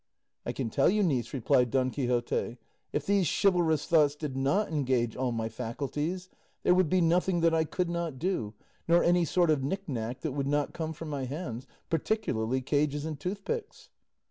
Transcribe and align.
"I 0.47 0.51
can 0.51 0.71
tell 0.71 0.89
you, 0.89 1.03
niece," 1.03 1.31
replied 1.31 1.69
Don 1.69 1.91
Quixote, 1.91 2.57
"if 2.91 3.05
these 3.05 3.27
chivalrous 3.29 3.85
thoughts 3.85 4.15
did 4.15 4.35
not 4.35 4.69
engage 4.69 5.15
all 5.15 5.31
my 5.31 5.47
faculties, 5.47 6.27
there 6.63 6.73
would 6.73 6.89
be 6.89 7.01
nothing 7.01 7.41
that 7.41 7.53
I 7.53 7.65
could 7.65 7.87
not 7.87 8.17
do, 8.17 8.55
nor 8.87 9.03
any 9.03 9.25
sort 9.25 9.51
of 9.51 9.61
knickknack 9.61 10.21
that 10.21 10.31
would 10.31 10.47
not 10.47 10.73
come 10.73 10.93
from 10.93 11.09
my 11.11 11.25
hands, 11.25 11.67
particularly 11.91 12.61
cages 12.63 13.05
and 13.05 13.19
tooth 13.19 13.45
picks." 13.45 13.89